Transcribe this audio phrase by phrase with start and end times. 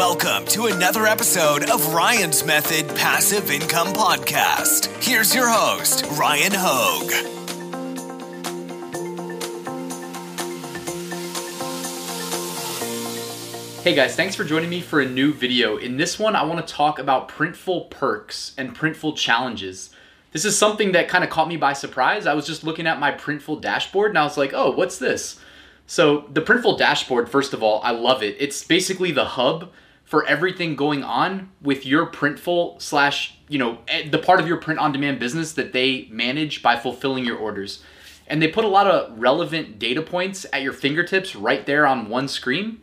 [0.00, 4.86] Welcome to another episode of Ryan's Method Passive Income Podcast.
[5.04, 7.10] Here's your host, Ryan Hogue.
[13.84, 15.76] Hey guys, thanks for joining me for a new video.
[15.76, 19.90] In this one, I want to talk about Printful perks and Printful challenges.
[20.32, 22.24] This is something that kind of caught me by surprise.
[22.24, 25.38] I was just looking at my Printful dashboard and I was like, oh, what's this?
[25.86, 28.36] So, the Printful dashboard, first of all, I love it.
[28.38, 29.68] It's basically the hub
[30.10, 34.56] for everything going on with your Printful slash, you know, eh, the part of your
[34.56, 37.80] print on demand business that they manage by fulfilling your orders.
[38.26, 42.08] And they put a lot of relevant data points at your fingertips right there on
[42.08, 42.80] one screen.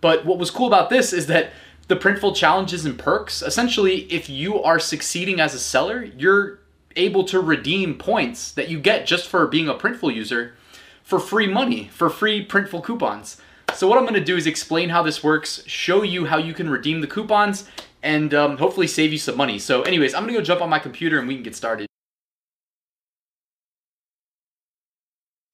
[0.00, 1.52] But what was cool about this is that
[1.88, 6.60] the Printful challenges and perks, essentially, if you are succeeding as a seller, you're
[6.96, 10.54] able to redeem points that you get just for being a Printful user
[11.02, 13.36] for free money, for free Printful coupons.
[13.74, 16.68] So what I'm to do is explain how this works, show you how you can
[16.68, 17.68] redeem the coupons,
[18.02, 19.58] and um, hopefully save you some money.
[19.58, 21.86] So anyways, I'm to go jump on my computer and we can get started.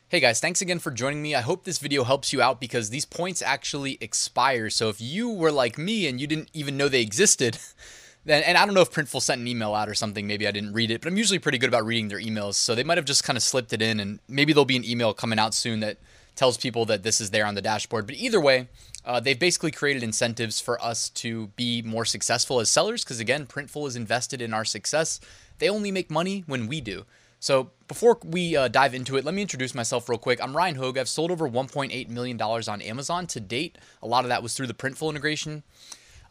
[0.08, 1.34] Hey guys, thanks again for joining me.
[1.34, 4.70] I hope this video helps you out because these points actually expire.
[4.70, 7.58] So if you were like me and you didn't even know they existed,
[8.24, 10.26] then and I don't know if Printful sent an email out or something.
[10.26, 12.54] Maybe I didn't read it, but I'm usually pretty good about reading their emails.
[12.54, 14.84] So they might have just kind of slipped it in, and maybe there'll be an
[14.84, 15.98] email coming out soon that
[16.36, 18.06] tells people that this is there on the dashboard.
[18.06, 18.68] But either way,
[19.04, 23.46] uh, they've basically created incentives for us to be more successful as sellers because again,
[23.46, 25.18] Printful is invested in our success.
[25.58, 27.04] They only make money when we do.
[27.38, 30.42] So before we uh, dive into it, let me introduce myself real quick.
[30.42, 30.98] I'm Ryan Hogue.
[30.98, 33.78] I've sold over 1.8 million dollars on Amazon to date.
[34.02, 35.62] A lot of that was through the Printful integration.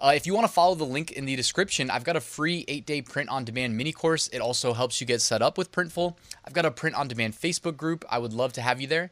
[0.02, 2.66] Uh, if you want to follow the link in the description, I've got a free
[2.68, 4.28] eight day print on demand mini course.
[4.30, 6.16] It also helps you get set up with Printful.
[6.44, 8.04] I've got a print on demand Facebook group.
[8.10, 9.12] I would love to have you there.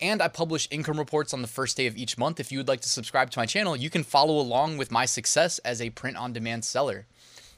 [0.00, 2.38] And I publish income reports on the first day of each month.
[2.38, 5.06] If you would like to subscribe to my channel, you can follow along with my
[5.06, 7.06] success as a print on demand seller.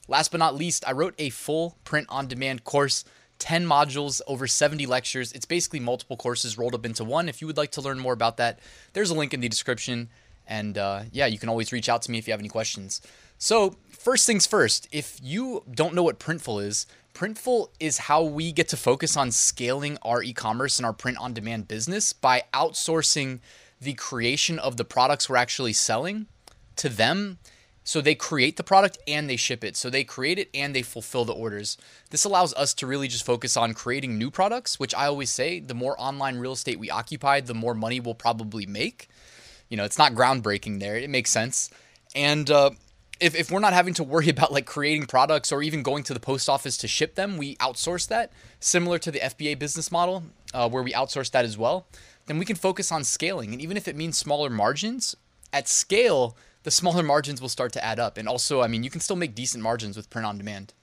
[0.07, 3.05] Last but not least, I wrote a full print on demand course
[3.41, 5.31] 10 modules, over 70 lectures.
[5.31, 7.27] It's basically multiple courses rolled up into one.
[7.27, 8.59] If you would like to learn more about that,
[8.93, 10.09] there's a link in the description.
[10.47, 13.01] And uh, yeah, you can always reach out to me if you have any questions.
[13.39, 18.51] So, first things first, if you don't know what Printful is, Printful is how we
[18.51, 22.43] get to focus on scaling our e commerce and our print on demand business by
[22.53, 23.39] outsourcing
[23.79, 26.27] the creation of the products we're actually selling
[26.77, 27.37] to them.
[27.83, 29.75] So they create the product and they ship it.
[29.75, 31.77] So they create it and they fulfill the orders.
[32.11, 35.59] This allows us to really just focus on creating new products, which I always say
[35.59, 39.09] the more online real estate we occupy, the more money we'll probably make
[39.71, 40.97] you know, it's not groundbreaking there.
[40.97, 41.69] It makes sense.
[42.13, 42.71] And uh,
[43.21, 46.13] if, if we're not having to worry about like creating products or even going to
[46.13, 50.23] the post office to ship them, we outsource that, similar to the FBA business model,
[50.53, 51.85] uh, where we outsource that as well,
[52.25, 53.53] then we can focus on scaling.
[53.53, 55.15] And even if it means smaller margins,
[55.53, 58.17] at scale, the smaller margins will start to add up.
[58.17, 60.73] And also, I mean, you can still make decent margins with print on demand.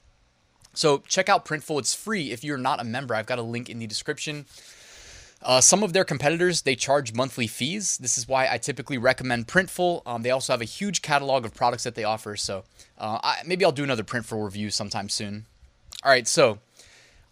[0.75, 1.81] So check out Printful.
[1.81, 3.15] It's free if you're not a member.
[3.15, 4.47] I've got a link in the description.
[5.41, 7.97] Uh, some of their competitors they charge monthly fees.
[7.99, 10.03] This is why I typically recommend Printful.
[10.04, 12.37] Um, they also have a huge catalog of products that they offer.
[12.37, 12.65] So
[12.99, 15.47] uh, I, maybe I'll do another Printful review sometime soon.
[16.04, 16.59] All right, so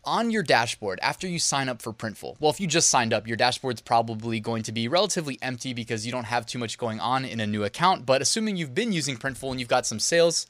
[0.05, 2.37] on your dashboard after you sign up for Printful.
[2.39, 6.07] Well, if you just signed up, your dashboard's probably going to be relatively empty because
[6.07, 8.07] you don't have too much going on in a new account.
[8.07, 10.47] But assuming you've been using Printful and you've got some sales,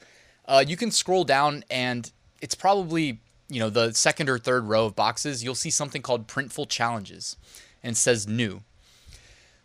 [0.46, 2.12] uh, you can scroll down and
[2.42, 6.26] it's probably you know, the second or third row of boxes, you'll see something called
[6.26, 7.36] Printful Challenges
[7.82, 8.62] and says new.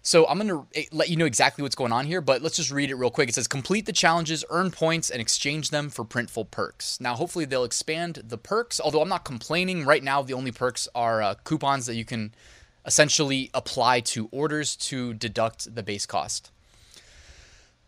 [0.03, 2.55] So I'm going to eh, let you know exactly what's going on here, but let's
[2.55, 3.29] just read it real quick.
[3.29, 6.99] It says complete the challenges, earn points, and exchange them for Printful perks.
[6.99, 9.85] Now, hopefully, they'll expand the perks, although I'm not complaining.
[9.85, 12.33] Right now, the only perks are uh, coupons that you can
[12.85, 16.51] essentially apply to orders to deduct the base cost.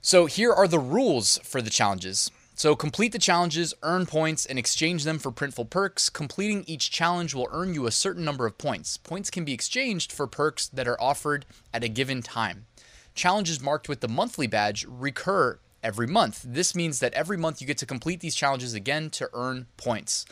[0.01, 2.29] So here are the rules for the challenges.
[2.63, 6.07] So complete the challenges, earn points, and exchange them for Printful perks.
[6.07, 8.95] Completing each challenge will earn you a certain number of points.
[8.95, 12.65] Points can be exchanged for perks that are offered at a given time.
[13.15, 16.41] Challenges marked with the monthly badge recur every month.
[16.41, 20.25] This means that every month you get to complete these challenges again to earn points.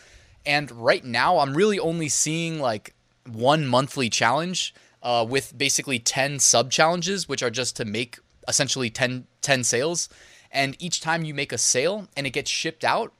[0.46, 2.96] And right now, I'm really only seeing like
[3.30, 4.74] one monthly challenge
[5.04, 10.08] uh, with basically 10 sub challenges, which are just to make essentially 10, 10 sales.
[10.52, 13.14] And each time you make a sale and it gets shipped out,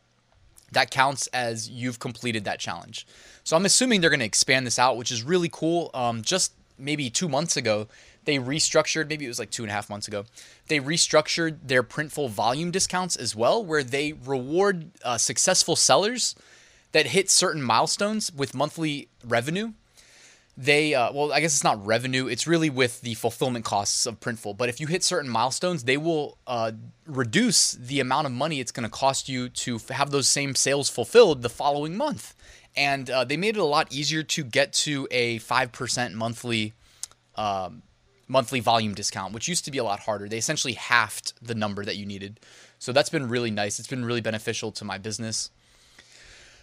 [0.72, 3.06] that counts as you've completed that challenge.
[3.44, 5.90] So I'm assuming they're going to expand this out, which is really cool.
[5.94, 7.88] Um, just maybe two months ago,
[8.26, 10.26] they restructured, maybe it was like two and a half months ago,
[10.68, 16.36] they restructured their Printful volume discounts as well, where they reward uh, successful sellers
[16.92, 19.74] that hit certain milestones with monthly revenue.
[20.58, 24.20] They uh, well i guess it's not revenue it's really with the fulfillment costs of
[24.20, 24.56] printful.
[24.56, 26.74] But if you hit certain milestones they will uh,
[27.06, 30.56] reduce the amount of money it's going to cost you to f- have those same
[30.56, 32.36] sales fulfilled the following month.
[32.76, 36.74] And uh, they made it a lot easier to get to a 5% monthly
[37.36, 37.84] um,
[38.28, 40.28] monthly volume discount which used to be a lot harder.
[40.28, 42.40] They essentially halved the number that you needed.
[42.80, 43.80] So that's been really nice.
[43.80, 45.50] It's been really beneficial to my business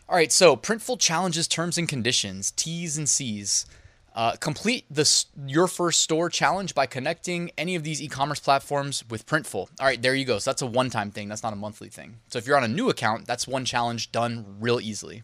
[0.08, 3.66] all right, so Printful challenges terms and conditions, T's and C's.
[4.14, 9.26] Uh, complete the your first store challenge by connecting any of these e-commerce platforms with
[9.26, 9.68] Printful.
[9.78, 10.38] All right, there you go.
[10.38, 11.28] So that's a one-time thing.
[11.28, 12.16] That's not a monthly thing.
[12.28, 15.22] So if you're on a new account, that's one challenge done real easily.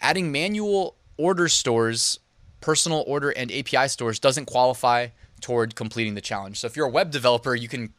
[0.00, 2.20] Adding manual order stores,
[2.60, 5.08] personal order and API stores doesn't qualify
[5.40, 6.60] toward completing the challenge.
[6.60, 7.92] So if you're a web developer, you can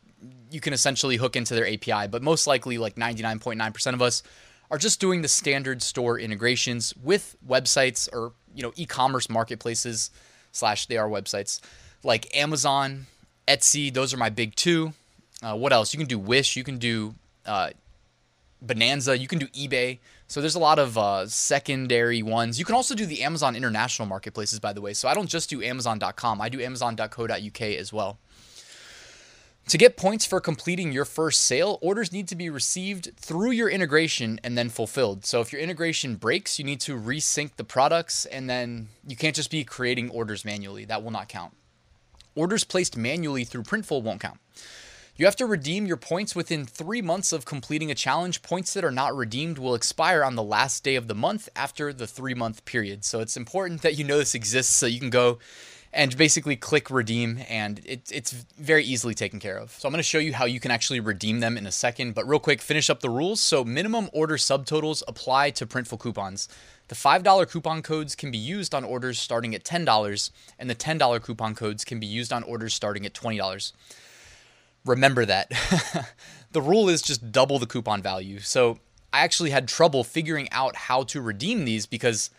[0.50, 4.24] you can essentially hook into their API, but most likely like 99.9% of us
[4.70, 10.12] are just doing the standard store integrations with websites or you know e-commerce marketplaces
[10.52, 11.62] slash they are websites
[12.04, 13.08] like Amazon,
[13.48, 13.94] Etsy.
[13.94, 14.94] Those are my big two.
[15.42, 15.94] Uh, what else?
[15.94, 16.56] You can do Wish.
[16.56, 17.16] You can do
[17.46, 17.70] uh,
[18.62, 19.18] Bonanza.
[19.18, 20.00] You can do eBay.
[20.28, 22.60] So there's a lot of uh, secondary ones.
[22.60, 24.94] You can also do the Amazon international marketplaces, by the way.
[24.94, 26.42] So I don't just do Amazon.com.
[26.42, 28.18] I do Amazon.co.uk as well.
[29.68, 33.68] To get points for completing your first sale, orders need to be received through your
[33.68, 35.26] integration and then fulfilled.
[35.26, 39.36] So if your integration breaks, you need to resync the products and then you can't
[39.36, 40.86] just be creating orders manually.
[40.86, 41.54] That will not count.
[42.34, 44.40] Orders placed manually through Printful won't count.
[45.18, 48.44] You have to redeem your points within three months of completing a challenge.
[48.44, 51.92] Points that are not redeemed will expire on the last day of the month after
[51.92, 53.04] the three month period.
[53.04, 55.40] So it's important that you know this exists so you can go
[55.98, 59.72] and basically click redeem and it, it's very easily taken care of.
[59.72, 62.14] So I'm going to show you how you can actually redeem them in a second,
[62.14, 63.42] but real quick, finish up the rules.
[63.42, 66.48] So minimum order subtotals apply to Printful coupons.
[66.90, 70.30] The $5 coupon codes can be used on orders starting at $10
[70.60, 73.72] and the $10 coupon codes can be used on orders starting at $20.
[74.86, 75.52] Remember that.
[76.52, 78.38] the rule is just double the coupon value.
[78.40, 78.78] So
[79.12, 82.30] I actually had trouble figuring out how to redeem these because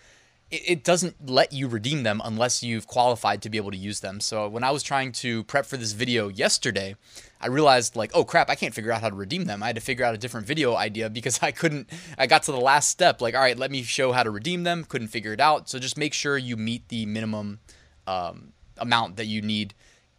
[0.50, 4.18] it doesn't let you redeem them unless you've qualified to be able to use them.
[4.18, 6.96] So when I was trying to prep for this video yesterday,
[7.38, 9.62] I realized like, oh crap, I can't figure out how to redeem them.
[9.62, 12.52] I had to figure out a different video idea because I couldn't I got to
[12.52, 15.34] the last step like, all right, let me show how to redeem them, couldn't figure
[15.34, 15.68] it out.
[15.68, 17.60] So just make sure you meet the minimum
[18.06, 19.74] um, amount that you need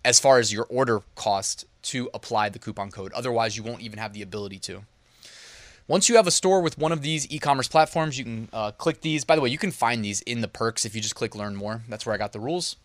[0.06, 3.12] as far as your order cost to apply the coupon code.
[3.14, 4.84] Otherwise, you won't even have the ability to.
[5.90, 9.02] Once you have a store with one of these e-commerce platforms, you can uh, click
[9.02, 9.26] these.
[9.26, 11.56] By the way, you can find these in the perks if you just click learn
[11.56, 11.82] more.
[11.90, 12.76] That's where I got the rules.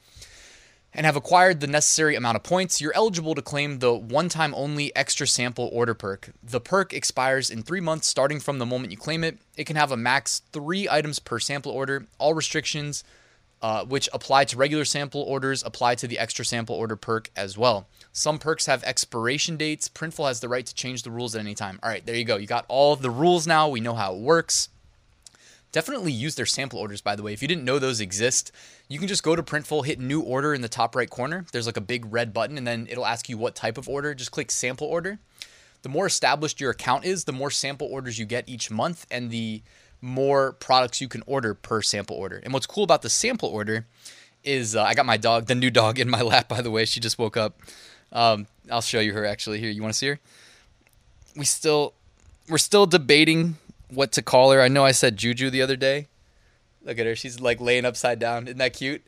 [0.94, 4.54] And have acquired the necessary amount of points, you're eligible to claim the one time
[4.54, 6.30] only extra sample order perk.
[6.42, 9.36] The perk expires in three months starting from the moment you claim it.
[9.54, 12.06] It can have a max three items per sample order.
[12.18, 13.04] All restrictions
[13.64, 17.56] uh, which apply to regular sample orders, apply to the extra sample order perk as
[17.56, 17.86] well.
[18.16, 19.88] Some perks have expiration dates.
[19.88, 21.80] Printful has the right to change the rules at any time.
[21.82, 22.36] All right, there you go.
[22.36, 23.68] You got all the rules now.
[23.68, 24.68] We know how it works.
[25.72, 27.32] Definitely use their sample orders, by the way.
[27.32, 28.52] If you didn't know those exist,
[28.88, 31.44] you can just go to Printful, hit new order in the top right corner.
[31.50, 34.14] There's like a big red button, and then it'll ask you what type of order.
[34.14, 35.18] Just click sample order.
[35.82, 39.32] The more established your account is, the more sample orders you get each month, and
[39.32, 39.62] the
[40.00, 42.40] more products you can order per sample order.
[42.44, 43.86] And what's cool about the sample order
[44.44, 46.48] is uh, I got my dog, the new dog, in my lap.
[46.48, 47.60] By the way, she just woke up.
[48.12, 49.60] Um, I'll show you her actually.
[49.60, 50.20] Here, you want to see her?
[51.36, 51.94] We still,
[52.48, 53.56] we're still debating
[53.88, 54.60] what to call her.
[54.60, 56.08] I know I said Juju the other day.
[56.82, 57.16] Look at her.
[57.16, 58.46] She's like laying upside down.
[58.46, 59.02] Isn't that cute?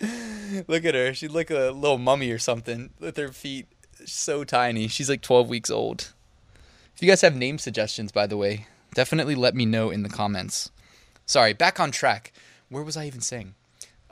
[0.68, 1.12] Look at her.
[1.12, 3.66] She's like a little mummy or something with her feet
[4.06, 4.88] so tiny.
[4.88, 6.12] She's like 12 weeks old.
[6.94, 10.08] If you guys have name suggestions, by the way, definitely let me know in the
[10.08, 10.70] comments.
[11.26, 12.32] Sorry, back on track.
[12.68, 13.54] Where was I even saying?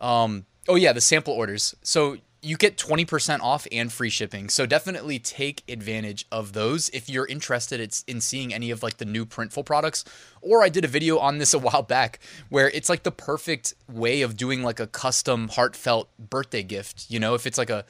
[0.03, 1.75] Um, oh yeah, the sample orders.
[1.83, 4.49] So you get 20% off and free shipping.
[4.49, 9.05] So definitely take advantage of those if you're interested in seeing any of like the
[9.05, 10.05] new Printful products.
[10.41, 12.19] Or I did a video on this a while back
[12.49, 17.07] where it's like the perfect way of doing like a custom heartfelt birthday gift.
[17.09, 17.85] You know, if it's like a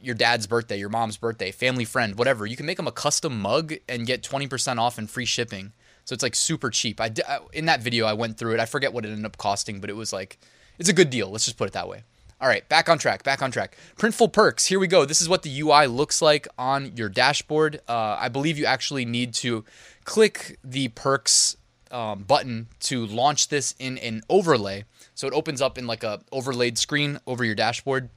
[0.00, 3.40] your dad's birthday, your mom's birthday, family friend, whatever, you can make them a custom
[3.40, 5.72] mug and get 20% off and free shipping.
[6.06, 6.98] So it's like super cheap.
[6.98, 7.10] I
[7.52, 8.60] in that video I went through it.
[8.60, 10.38] I forget what it ended up costing, but it was like
[10.82, 11.30] it's a good deal.
[11.30, 12.02] Let's just put it that way.
[12.40, 13.22] All right, back on track.
[13.22, 13.76] Back on track.
[13.96, 14.66] Printful perks.
[14.66, 15.04] Here we go.
[15.04, 17.80] This is what the UI looks like on your dashboard.
[17.88, 19.64] Uh, I believe you actually need to
[20.02, 21.56] click the perks
[21.92, 24.86] um, button to launch this in an overlay.
[25.14, 28.08] So it opens up in like a overlaid screen over your dashboard,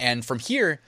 [0.00, 0.80] and from here,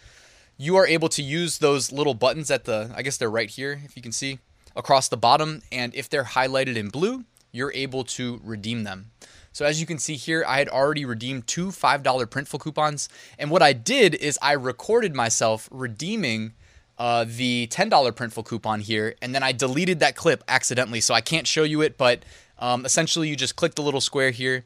[0.56, 2.90] you are able to use those little buttons at the.
[2.96, 4.38] I guess they're right here, if you can see
[4.74, 9.10] across the bottom, and if they're highlighted in blue, you're able to redeem them.
[9.54, 13.08] So as you can see here, I had already redeemed two $5 Printful coupons.
[13.38, 16.54] And what I did is I recorded myself redeeming
[16.98, 21.20] uh, the $10 Printful coupon here, and then I deleted that clip accidentally, so I
[21.20, 22.24] can't show you it, but
[22.58, 24.64] um, essentially you just click the little square here,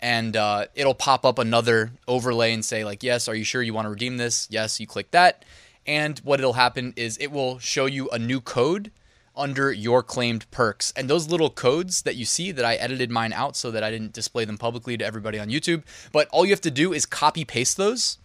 [0.00, 3.74] and uh, it'll pop up another overlay and say like, yes, are you sure you
[3.74, 4.48] want to redeem this?
[4.50, 5.44] Yes, you click that,
[5.84, 8.90] and what it'll happen is it will show you a new code
[9.36, 10.92] under your claimed perks.
[10.96, 13.90] And those little codes that you see that I edited mine out so that I
[13.90, 17.06] didn't display them publicly to everybody on YouTube, but all you have to do is
[17.06, 18.18] copy paste those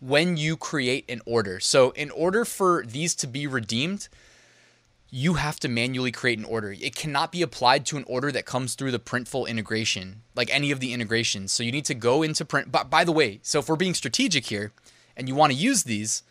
[0.00, 1.60] when you create an order.
[1.60, 4.08] So, in order for these to be redeemed,
[5.10, 6.72] you have to manually create an order.
[6.72, 10.70] It cannot be applied to an order that comes through the Printful integration, like any
[10.70, 11.52] of the integrations.
[11.52, 12.72] So, you need to go into print.
[12.72, 14.72] But by the way, so if we're being strategic here
[15.16, 16.22] and you want to use these,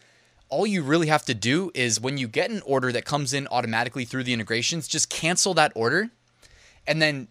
[0.54, 3.48] all you really have to do is when you get an order that comes in
[3.50, 6.10] automatically through the integrations, just cancel that order
[6.86, 7.28] and then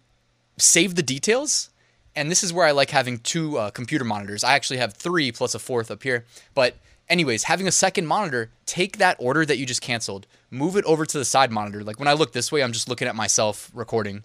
[0.57, 1.69] save the details
[2.15, 4.43] and this is where I like having two uh, computer monitors.
[4.43, 6.25] I actually have three plus a fourth up here.
[6.53, 6.75] But,
[7.09, 11.05] anyways, having a second monitor, take that order that you just canceled, move it over
[11.05, 11.83] to the side monitor.
[11.83, 14.23] Like when I look this way, I'm just looking at myself recording.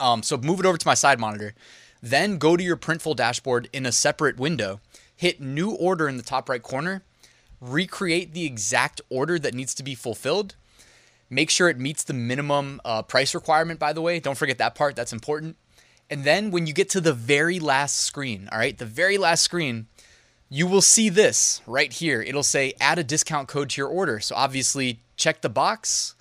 [0.00, 1.54] Um, so move it over to my side monitor.
[2.02, 4.80] Then go to your Printful dashboard in a separate window.
[5.16, 7.02] Hit New Order in the top right corner.
[7.60, 10.54] Recreate the exact order that needs to be fulfilled.
[11.30, 14.20] Make sure it meets the minimum uh, price requirement, by the way.
[14.20, 15.56] Don't forget that part, that's important
[16.10, 19.42] and then when you get to the very last screen, all right, the very last
[19.42, 19.86] screen,
[20.48, 22.22] you will see this right here.
[22.22, 24.18] It'll say add a discount code to your order.
[24.20, 26.14] So obviously, check the box,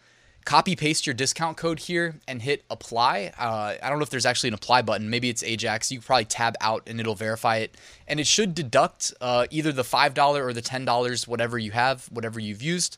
[0.48, 3.34] copy paste your discount code here, and hit apply.
[3.38, 5.10] Uh, I don't know if there's actually an apply button.
[5.10, 5.92] Maybe it's Ajax.
[5.92, 7.76] You probably tab out and it'll verify it.
[8.08, 12.40] And it should deduct uh, either the $5 or the $10, whatever you have, whatever
[12.40, 12.98] you've used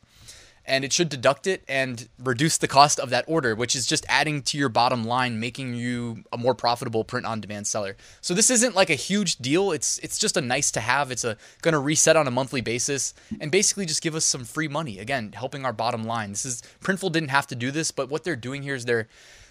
[0.70, 4.06] and it should deduct it and reduce the cost of that order, which is just
[4.08, 7.98] adding to your bottom line, making you a more profitable print on demand seller.
[8.22, 9.72] So this isn't like a huge deal.
[9.72, 11.12] It's it's just a nice to have.
[11.12, 14.46] It's a going to reset on a monthly basis and basically just give us some
[14.46, 15.00] free money.
[15.00, 16.30] Again, helping our bottom line.
[16.30, 19.08] This is Printful didn't have to do this, but what they're doing here is they're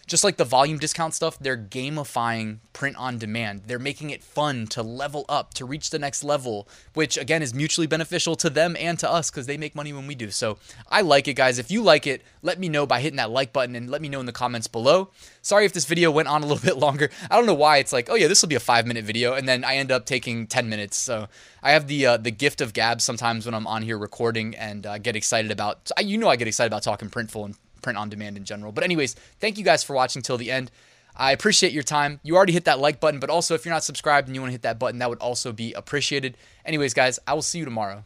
[0.09, 3.63] just like the volume discount stuff, they're gamifying print on demand.
[3.67, 7.53] They're making it fun to level up, to reach the next level, which again is
[7.53, 10.31] mutually beneficial to them and to us because they make money when we do.
[10.31, 10.59] So
[10.91, 11.59] I like it, guys.
[11.59, 14.09] If you like it, let me know by hitting that like button and let me
[14.09, 15.11] know in the comments below.
[15.43, 17.11] Sorry if this video went on a little bit longer.
[17.31, 19.35] I don't know why it's like, oh yeah, this will be a five minute video,
[19.35, 20.97] and then I end up taking 10 minutes.
[20.97, 21.29] So
[21.63, 24.87] I have the uh, the gift of gab sometimes when I'm on here recording and
[24.87, 25.91] uh, get excited about.
[26.01, 28.73] You know, I get excited about talking printful and print on demand in general.
[28.73, 30.71] But, anyways, thank you guys for watching till the end.
[31.17, 32.21] I appreciate your time.
[32.23, 34.51] You already hit that like button, but also if you're not subscribed and you want
[34.51, 36.37] to hit that button, that would also be appreciated.
[36.65, 38.05] Anyways, guys, I will see you tomorrow.